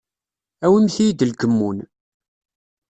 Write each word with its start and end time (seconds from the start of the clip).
Awimt-iyi-d 0.65 1.27
lkemmun. 1.29 1.77